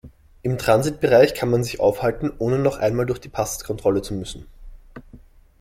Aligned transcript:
Im 0.41 0.57
Transitbereich 0.57 1.35
kann 1.35 1.51
man 1.51 1.63
sich 1.63 1.79
aufhalten, 1.79 2.31
ohne 2.39 2.57
noch 2.57 2.79
einmal 2.79 3.05
durch 3.05 3.19
die 3.21 3.29
Passkontrolle 3.29 4.01
zu 4.01 4.15
müssen. 4.15 4.47